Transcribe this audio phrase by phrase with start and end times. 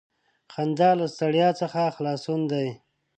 [0.53, 2.67] •خندا له ستړیا څخه خلاصون دی.